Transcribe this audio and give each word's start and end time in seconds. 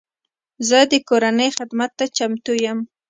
زه 0.67 0.79
د 0.91 0.93
کورنۍ 1.09 1.49
خدمت 1.57 1.91
ته 1.99 2.05
چمتو 2.17 2.53
یم. 2.63 2.79